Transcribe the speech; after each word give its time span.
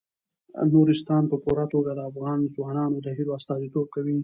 نورستان 0.73 1.23
په 1.31 1.37
پوره 1.43 1.65
توګه 1.73 1.91
د 1.95 1.99
افغان 2.09 2.39
ځوانانو 2.55 2.97
د 3.01 3.07
هیلو 3.17 3.35
استازیتوب 3.39 3.87
کوي. 3.95 4.17